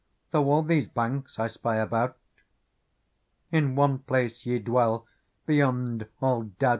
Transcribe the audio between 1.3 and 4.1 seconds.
I spy about. In one